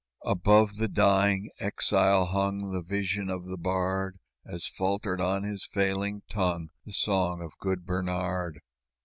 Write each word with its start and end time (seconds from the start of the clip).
Above 0.25 0.77
the 0.77 0.87
dying 0.87 1.47
exile 1.59 2.25
hung 2.25 2.71
The 2.71 2.81
vision 2.81 3.29
of 3.29 3.47
the 3.47 3.55
bard, 3.55 4.17
As 4.43 4.65
faltered 4.65 5.21
on 5.21 5.43
his 5.43 5.63
failing 5.63 6.23
tongue 6.27 6.69
The 6.85 6.91
song 6.93 7.39
of 7.43 7.55
good 7.59 7.85
Bernard. 7.85 8.61